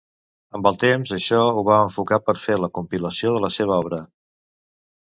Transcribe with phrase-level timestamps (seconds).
[0.59, 4.03] Amb el temps això ho va enfocar per fer la compilació de la seva obra.